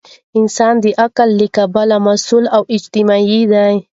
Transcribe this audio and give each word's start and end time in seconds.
انسان 0.39 0.73
د 0.83 0.85
عقل 1.03 1.29
له 1.39 1.47
کبله 1.57 1.97
مسؤل 2.07 2.43
او 2.55 2.61
اجتماعي 2.75 3.41
دی. 3.53 3.73